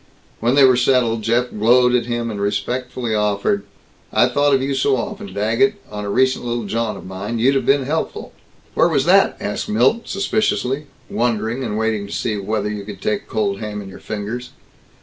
When 0.39 0.55
they 0.55 0.63
were 0.63 0.77
settled, 0.77 1.21
Jeff 1.21 1.51
glowed 1.51 1.93
at 1.93 2.07
him, 2.07 2.31
and 2.31 2.41
respectfully 2.41 3.13
offered, 3.13 3.65
"I 4.11 4.27
thought 4.27 4.55
of 4.55 4.59
you 4.63 4.73
so 4.73 4.97
often, 4.97 5.31
Daggett, 5.31 5.75
on 5.91 6.05
a 6.05 6.09
recent 6.09 6.43
little 6.43 6.63
jaunt 6.65 6.97
of 6.97 7.05
mine. 7.05 7.37
You'd 7.37 7.53
have 7.53 7.67
been 7.67 7.83
helpful." 7.85 8.33
"Where 8.73 8.89
was 8.89 9.05
that?" 9.05 9.37
asked 9.39 9.69
Milt 9.69 10.09
suspiciously 10.09 10.87
(wondering, 11.07 11.63
and 11.63 11.77
waiting 11.77 12.07
to 12.07 12.13
see, 12.13 12.35
whether 12.37 12.67
you 12.67 12.83
could 12.83 12.99
take 12.99 13.27
cold 13.27 13.59
ham 13.59 13.79
in 13.79 13.89
your 13.89 13.99
fingers). 13.99 14.49